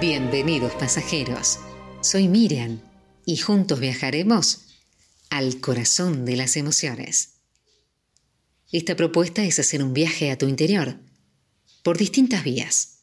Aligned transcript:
Bienvenidos 0.00 0.72
pasajeros. 0.76 1.58
Soy 2.00 2.26
Miriam 2.26 2.80
y 3.26 3.36
juntos 3.36 3.80
viajaremos 3.80 4.62
al 5.28 5.60
corazón 5.60 6.24
de 6.24 6.36
las 6.36 6.56
emociones. 6.56 7.34
Esta 8.72 8.96
propuesta 8.96 9.44
es 9.44 9.58
hacer 9.58 9.82
un 9.82 9.92
viaje 9.92 10.30
a 10.30 10.38
tu 10.38 10.48
interior 10.48 10.98
por 11.82 11.98
distintas 11.98 12.44
vías. 12.44 13.00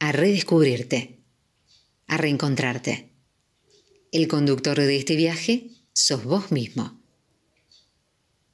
A 0.00 0.10
redescubrirte, 0.10 1.20
a 2.08 2.16
reencontrarte. 2.16 3.12
El 4.10 4.26
conductor 4.26 4.80
de 4.80 4.96
este 4.96 5.14
viaje 5.14 5.70
sos 5.92 6.24
vos 6.24 6.50
mismo. 6.50 7.00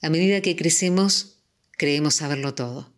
A 0.03 0.11
medida 0.11 0.43
que 0.43 0.55
crecemos, 0.55 1.39
creemos 1.79 2.17
saberlo 2.17 2.55
todo 2.55 2.93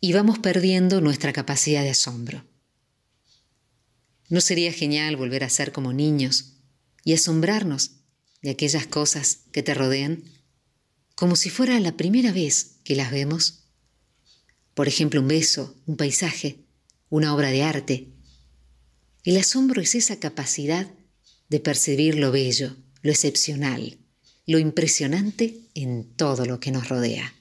y 0.00 0.12
vamos 0.12 0.38
perdiendo 0.38 1.00
nuestra 1.00 1.32
capacidad 1.32 1.82
de 1.82 1.90
asombro. 1.90 2.47
¿No 4.28 4.40
sería 4.40 4.72
genial 4.72 5.16
volver 5.16 5.44
a 5.44 5.48
ser 5.48 5.72
como 5.72 5.92
niños 5.92 6.56
y 7.04 7.14
asombrarnos 7.14 7.92
de 8.42 8.50
aquellas 8.50 8.86
cosas 8.86 9.40
que 9.52 9.62
te 9.62 9.74
rodean 9.74 10.24
como 11.14 11.34
si 11.34 11.50
fuera 11.50 11.80
la 11.80 11.96
primera 11.96 12.32
vez 12.32 12.76
que 12.84 12.94
las 12.94 13.10
vemos? 13.10 13.64
Por 14.74 14.86
ejemplo, 14.86 15.20
un 15.20 15.28
beso, 15.28 15.74
un 15.86 15.96
paisaje, 15.96 16.60
una 17.08 17.34
obra 17.34 17.50
de 17.50 17.62
arte. 17.62 18.08
El 19.24 19.36
asombro 19.38 19.80
es 19.80 19.94
esa 19.94 20.20
capacidad 20.20 20.88
de 21.48 21.60
percibir 21.60 22.16
lo 22.16 22.30
bello, 22.30 22.76
lo 23.02 23.10
excepcional, 23.10 23.98
lo 24.46 24.58
impresionante 24.58 25.58
en 25.74 26.14
todo 26.14 26.44
lo 26.44 26.60
que 26.60 26.70
nos 26.70 26.88
rodea. 26.88 27.34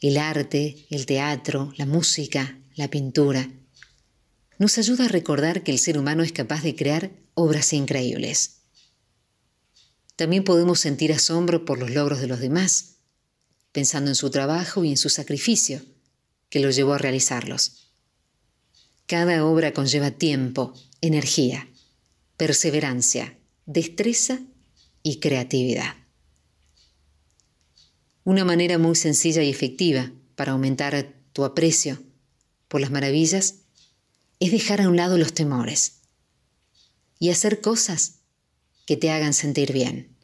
El 0.00 0.16
arte, 0.16 0.86
el 0.90 1.06
teatro, 1.06 1.72
la 1.76 1.86
música, 1.86 2.58
la 2.74 2.88
pintura, 2.88 3.50
nos 4.58 4.76
ayuda 4.76 5.04
a 5.04 5.08
recordar 5.08 5.62
que 5.62 5.70
el 5.70 5.78
ser 5.78 5.98
humano 5.98 6.22
es 6.22 6.32
capaz 6.32 6.62
de 6.62 6.74
crear 6.74 7.10
obras 7.34 7.72
increíbles. 7.72 8.62
También 10.16 10.42
podemos 10.42 10.80
sentir 10.80 11.12
asombro 11.12 11.64
por 11.64 11.78
los 11.78 11.92
logros 11.92 12.20
de 12.20 12.26
los 12.26 12.40
demás, 12.40 12.96
pensando 13.70 14.10
en 14.10 14.16
su 14.16 14.30
trabajo 14.30 14.82
y 14.84 14.90
en 14.90 14.96
su 14.96 15.08
sacrificio 15.08 15.80
que 16.48 16.58
los 16.58 16.74
llevó 16.74 16.94
a 16.94 16.98
realizarlos. 16.98 17.92
Cada 19.06 19.44
obra 19.44 19.72
conlleva 19.72 20.10
tiempo, 20.10 20.74
energía, 21.00 21.68
perseverancia, 22.36 23.38
destreza 23.64 24.40
y 25.02 25.20
creatividad. 25.20 25.94
Una 28.24 28.44
manera 28.44 28.76
muy 28.76 28.96
sencilla 28.96 29.42
y 29.42 29.50
efectiva 29.50 30.10
para 30.34 30.52
aumentar 30.52 31.14
tu 31.32 31.44
aprecio 31.44 32.02
por 32.66 32.80
las 32.80 32.90
maravillas 32.90 33.67
es 34.40 34.52
dejar 34.52 34.80
a 34.80 34.88
un 34.88 34.96
lado 34.96 35.18
los 35.18 35.34
temores 35.34 36.00
y 37.18 37.30
hacer 37.30 37.60
cosas 37.60 38.20
que 38.86 38.96
te 38.96 39.10
hagan 39.10 39.34
sentir 39.34 39.72
bien. 39.72 40.16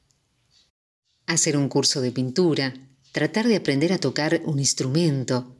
Hacer 1.26 1.56
un 1.56 1.68
curso 1.68 2.00
de 2.00 2.12
pintura, 2.12 2.74
tratar 3.12 3.48
de 3.48 3.56
aprender 3.56 3.92
a 3.92 3.98
tocar 3.98 4.42
un 4.44 4.58
instrumento, 4.58 5.56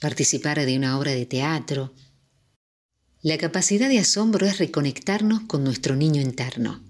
participar 0.00 0.64
de 0.64 0.76
una 0.76 0.98
obra 0.98 1.12
de 1.12 1.26
teatro. 1.26 1.94
La 3.22 3.38
capacidad 3.38 3.88
de 3.88 3.98
asombro 3.98 4.46
es 4.46 4.58
reconectarnos 4.58 5.42
con 5.42 5.64
nuestro 5.64 5.96
niño 5.96 6.20
interno, 6.20 6.84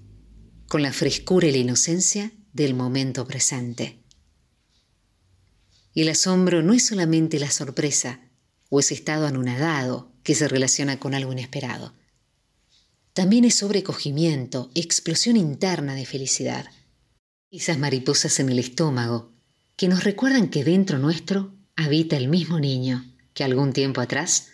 con 0.68 0.82
la 0.82 0.92
frescura 0.92 1.46
y 1.46 1.52
la 1.52 1.58
inocencia 1.58 2.32
del 2.52 2.74
momento 2.74 3.26
presente. 3.26 4.02
El 5.94 6.08
asombro 6.10 6.62
no 6.62 6.74
es 6.74 6.84
solamente 6.84 7.38
la 7.38 7.50
sorpresa 7.50 8.20
o 8.68 8.80
ese 8.80 8.94
estado 8.94 9.26
anonadado 9.26 10.15
que 10.26 10.34
se 10.34 10.48
relaciona 10.48 10.98
con 10.98 11.14
algo 11.14 11.30
inesperado. 11.30 11.94
También 13.12 13.44
es 13.44 13.54
sobrecogimiento, 13.54 14.72
explosión 14.74 15.36
interna 15.36 15.94
de 15.94 16.04
felicidad. 16.04 16.66
Esas 17.52 17.78
mariposas 17.78 18.40
en 18.40 18.48
el 18.48 18.58
estómago 18.58 19.30
que 19.76 19.86
nos 19.86 20.02
recuerdan 20.02 20.48
que 20.48 20.64
dentro 20.64 20.98
nuestro 20.98 21.54
habita 21.76 22.16
el 22.16 22.26
mismo 22.26 22.58
niño 22.58 23.04
que 23.34 23.44
algún 23.44 23.72
tiempo 23.72 24.00
atrás 24.00 24.48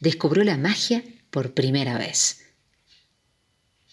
descubrió 0.00 0.42
la 0.42 0.56
magia 0.56 1.04
por 1.28 1.52
primera 1.52 1.98
vez. 1.98 2.40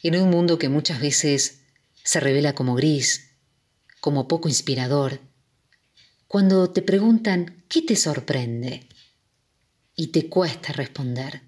En 0.03 0.15
un 0.15 0.29
mundo 0.29 0.57
que 0.57 0.69
muchas 0.69 1.01
veces 1.01 1.59
se 2.03 2.21
revela 2.21 2.55
como 2.55 2.73
gris, 2.73 3.31
como 3.99 4.29
poco 4.29 4.47
inspirador, 4.47 5.19
cuando 6.29 6.69
te 6.69 6.81
preguntan 6.81 7.65
¿qué 7.67 7.81
te 7.81 7.97
sorprende? 7.97 8.87
Y 9.99 10.07
te 10.07 10.29
cuesta 10.29 10.71
responder. 10.71 11.41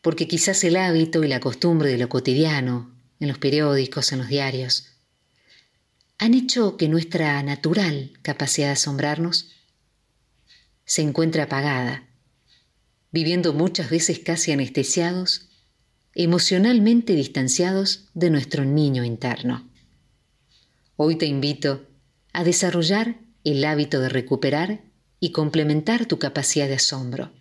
Porque 0.00 0.26
quizás 0.26 0.64
el 0.64 0.76
hábito 0.76 1.22
y 1.24 1.28
la 1.28 1.40
costumbre 1.40 1.90
de 1.90 1.98
lo 1.98 2.08
cotidiano, 2.08 2.94
en 3.18 3.28
los 3.28 3.38
periódicos, 3.38 4.12
en 4.12 4.20
los 4.20 4.28
diarios, 4.28 4.86
han 6.16 6.32
hecho 6.32 6.76
que 6.76 6.88
nuestra 6.88 7.42
natural 7.42 8.12
capacidad 8.22 8.68
de 8.68 8.74
asombrarnos 8.74 9.50
se 10.84 11.02
encuentre 11.02 11.42
apagada, 11.42 12.08
viviendo 13.10 13.52
muchas 13.52 13.90
veces 13.90 14.20
casi 14.20 14.52
anestesiados, 14.52 15.48
emocionalmente 16.14 17.14
distanciados 17.14 18.08
de 18.14 18.30
nuestro 18.30 18.64
niño 18.64 19.02
interno. 19.04 19.68
Hoy 20.96 21.16
te 21.16 21.26
invito 21.26 21.86
a 22.32 22.44
desarrollar 22.44 23.18
el 23.42 23.64
hábito 23.64 24.00
de 24.00 24.08
recuperar 24.08 24.82
y 25.18 25.32
complementar 25.32 26.06
tu 26.06 26.18
capacidad 26.18 26.68
de 26.68 26.74
asombro 26.74 27.32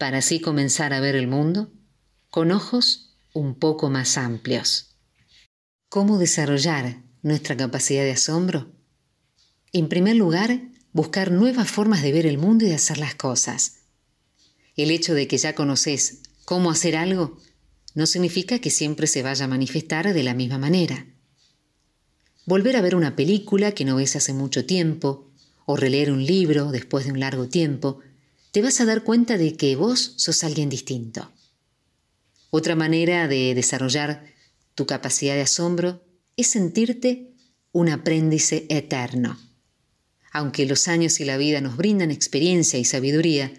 para 0.00 0.18
así 0.18 0.40
comenzar 0.40 0.94
a 0.94 1.00
ver 1.00 1.14
el 1.14 1.28
mundo 1.28 1.70
con 2.30 2.52
ojos 2.52 3.10
un 3.34 3.54
poco 3.54 3.90
más 3.90 4.16
amplios. 4.16 4.96
¿Cómo 5.90 6.16
desarrollar 6.16 7.02
nuestra 7.20 7.54
capacidad 7.54 8.02
de 8.02 8.12
asombro? 8.12 8.72
En 9.74 9.90
primer 9.90 10.16
lugar, 10.16 10.62
buscar 10.94 11.30
nuevas 11.30 11.70
formas 11.70 12.00
de 12.00 12.12
ver 12.12 12.24
el 12.24 12.38
mundo 12.38 12.64
y 12.64 12.68
de 12.68 12.76
hacer 12.76 12.96
las 12.96 13.14
cosas. 13.14 13.80
El 14.74 14.90
hecho 14.90 15.12
de 15.12 15.28
que 15.28 15.36
ya 15.36 15.54
conoces 15.54 16.20
cómo 16.46 16.70
hacer 16.70 16.96
algo 16.96 17.36
no 17.94 18.06
significa 18.06 18.58
que 18.58 18.70
siempre 18.70 19.06
se 19.06 19.22
vaya 19.22 19.44
a 19.44 19.48
manifestar 19.48 20.14
de 20.14 20.22
la 20.22 20.32
misma 20.32 20.56
manera. 20.56 21.08
Volver 22.46 22.76
a 22.76 22.80
ver 22.80 22.94
una 22.94 23.16
película 23.16 23.72
que 23.72 23.84
no 23.84 23.96
ves 23.96 24.16
hace 24.16 24.32
mucho 24.32 24.64
tiempo, 24.64 25.30
o 25.66 25.76
releer 25.76 26.10
un 26.10 26.24
libro 26.24 26.72
después 26.72 27.04
de 27.04 27.12
un 27.12 27.20
largo 27.20 27.48
tiempo, 27.48 28.00
te 28.52 28.62
vas 28.62 28.80
a 28.80 28.84
dar 28.84 29.04
cuenta 29.04 29.38
de 29.38 29.56
que 29.56 29.76
vos 29.76 30.14
sos 30.16 30.42
alguien 30.44 30.68
distinto. 30.68 31.30
Otra 32.50 32.74
manera 32.74 33.28
de 33.28 33.54
desarrollar 33.54 34.24
tu 34.74 34.86
capacidad 34.86 35.34
de 35.34 35.42
asombro 35.42 36.02
es 36.36 36.48
sentirte 36.48 37.34
un 37.72 37.88
apréndice 37.88 38.66
eterno. 38.68 39.38
Aunque 40.32 40.66
los 40.66 40.88
años 40.88 41.20
y 41.20 41.24
la 41.24 41.36
vida 41.36 41.60
nos 41.60 41.76
brindan 41.76 42.10
experiencia 42.10 42.78
y 42.78 42.84
sabiduría, 42.84 43.52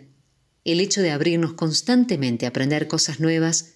el 0.63 0.79
hecho 0.79 1.01
de 1.01 1.11
abrirnos 1.11 1.53
constantemente 1.53 2.45
a 2.45 2.49
aprender 2.49 2.87
cosas 2.87 3.19
nuevas 3.19 3.73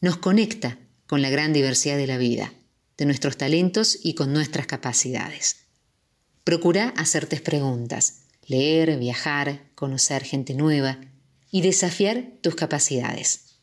nos 0.00 0.18
conecta 0.18 0.78
con 1.06 1.22
la 1.22 1.30
gran 1.30 1.52
diversidad 1.52 1.96
de 1.96 2.06
la 2.06 2.18
vida, 2.18 2.52
de 2.96 3.06
nuestros 3.06 3.36
talentos 3.36 3.98
y 4.02 4.14
con 4.14 4.32
nuestras 4.32 4.66
capacidades. 4.66 5.56
Procura 6.44 6.90
hacerte 6.96 7.40
preguntas 7.40 8.19
leer, 8.50 8.98
viajar, 8.98 9.70
conocer 9.76 10.24
gente 10.24 10.54
nueva 10.54 10.98
y 11.52 11.62
desafiar 11.62 12.32
tus 12.42 12.56
capacidades. 12.56 13.60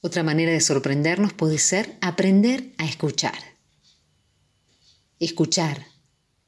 Otra 0.00 0.24
manera 0.24 0.50
de 0.50 0.60
sorprendernos 0.60 1.32
puede 1.32 1.58
ser 1.58 1.98
aprender 2.00 2.74
a 2.78 2.84
escuchar. 2.84 3.38
Escuchar, 5.20 5.86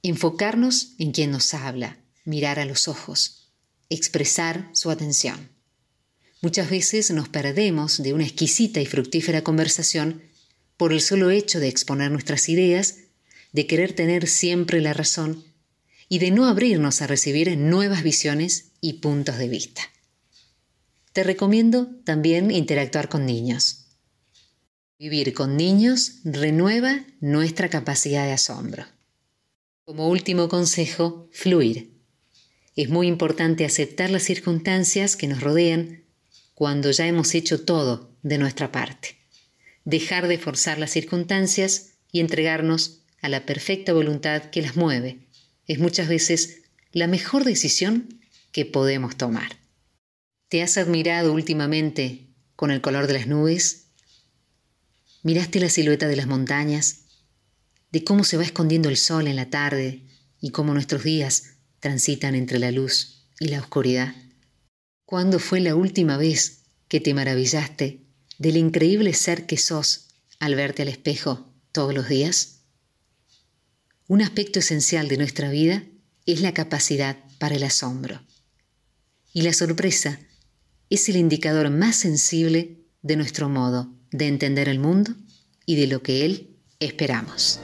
enfocarnos 0.02 0.94
en 0.98 1.12
quien 1.12 1.30
nos 1.30 1.54
habla, 1.54 1.98
mirar 2.24 2.58
a 2.58 2.64
los 2.64 2.88
ojos, 2.88 3.52
expresar 3.88 4.68
su 4.72 4.90
atención. 4.90 5.50
Muchas 6.42 6.68
veces 6.68 7.12
nos 7.12 7.28
perdemos 7.28 8.02
de 8.02 8.14
una 8.14 8.24
exquisita 8.24 8.80
y 8.80 8.86
fructífera 8.86 9.44
conversación 9.44 10.24
por 10.76 10.92
el 10.92 11.00
solo 11.00 11.30
hecho 11.30 11.60
de 11.60 11.68
exponer 11.68 12.10
nuestras 12.10 12.48
ideas, 12.48 12.96
de 13.52 13.68
querer 13.68 13.92
tener 13.92 14.26
siempre 14.26 14.80
la 14.80 14.92
razón 14.92 15.53
y 16.08 16.18
de 16.18 16.30
no 16.30 16.46
abrirnos 16.46 17.02
a 17.02 17.06
recibir 17.06 17.56
nuevas 17.56 18.02
visiones 18.02 18.72
y 18.80 18.94
puntos 18.94 19.38
de 19.38 19.48
vista. 19.48 19.82
Te 21.12 21.22
recomiendo 21.22 21.88
también 22.04 22.50
interactuar 22.50 23.08
con 23.08 23.24
niños. 23.24 23.86
Vivir 24.98 25.32
con 25.32 25.56
niños 25.56 26.20
renueva 26.24 27.04
nuestra 27.20 27.68
capacidad 27.68 28.26
de 28.26 28.32
asombro. 28.32 28.84
Como 29.84 30.08
último 30.08 30.48
consejo, 30.48 31.28
fluir. 31.32 31.92
Es 32.76 32.88
muy 32.88 33.06
importante 33.06 33.64
aceptar 33.64 34.10
las 34.10 34.22
circunstancias 34.22 35.16
que 35.16 35.28
nos 35.28 35.40
rodean 35.40 36.04
cuando 36.54 36.90
ya 36.90 37.06
hemos 37.06 37.34
hecho 37.34 37.64
todo 37.64 38.16
de 38.22 38.38
nuestra 38.38 38.72
parte. 38.72 39.16
Dejar 39.84 40.26
de 40.26 40.38
forzar 40.38 40.78
las 40.78 40.90
circunstancias 40.90 41.92
y 42.10 42.20
entregarnos 42.20 43.02
a 43.20 43.28
la 43.28 43.46
perfecta 43.46 43.92
voluntad 43.92 44.50
que 44.50 44.62
las 44.62 44.76
mueve 44.76 45.24
es 45.66 45.78
muchas 45.78 46.08
veces 46.08 46.62
la 46.92 47.06
mejor 47.06 47.44
decisión 47.44 48.20
que 48.52 48.64
podemos 48.64 49.16
tomar. 49.16 49.58
¿Te 50.48 50.62
has 50.62 50.78
admirado 50.78 51.32
últimamente 51.32 52.28
con 52.56 52.70
el 52.70 52.80
color 52.80 53.06
de 53.06 53.14
las 53.14 53.26
nubes? 53.26 53.86
¿Miraste 55.22 55.58
la 55.58 55.68
silueta 55.68 56.06
de 56.06 56.16
las 56.16 56.26
montañas? 56.26 57.06
¿De 57.90 58.04
cómo 58.04 58.24
se 58.24 58.36
va 58.36 58.44
escondiendo 58.44 58.88
el 58.88 58.96
sol 58.96 59.26
en 59.26 59.36
la 59.36 59.50
tarde 59.50 60.02
y 60.40 60.50
cómo 60.50 60.74
nuestros 60.74 61.02
días 61.02 61.54
transitan 61.80 62.34
entre 62.34 62.58
la 62.58 62.70
luz 62.70 63.26
y 63.40 63.48
la 63.48 63.60
oscuridad? 63.60 64.14
¿Cuándo 65.06 65.38
fue 65.38 65.60
la 65.60 65.74
última 65.74 66.16
vez 66.16 66.62
que 66.88 67.00
te 67.00 67.14
maravillaste 67.14 68.04
del 68.38 68.56
increíble 68.56 69.14
ser 69.14 69.46
que 69.46 69.56
sos 69.56 70.08
al 70.38 70.54
verte 70.54 70.82
al 70.82 70.88
espejo 70.88 71.52
todos 71.72 71.94
los 71.94 72.08
días? 72.08 72.63
Un 74.06 74.20
aspecto 74.20 74.58
esencial 74.58 75.08
de 75.08 75.16
nuestra 75.16 75.50
vida 75.50 75.82
es 76.26 76.42
la 76.42 76.52
capacidad 76.52 77.16
para 77.38 77.54
el 77.54 77.62
asombro. 77.62 78.20
Y 79.32 79.42
la 79.42 79.54
sorpresa 79.54 80.20
es 80.90 81.08
el 81.08 81.16
indicador 81.16 81.70
más 81.70 81.96
sensible 81.96 82.84
de 83.00 83.16
nuestro 83.16 83.48
modo 83.48 83.94
de 84.10 84.28
entender 84.28 84.68
el 84.68 84.78
mundo 84.78 85.14
y 85.64 85.76
de 85.76 85.86
lo 85.86 86.02
que 86.02 86.26
él 86.26 86.56
esperamos. 86.80 87.60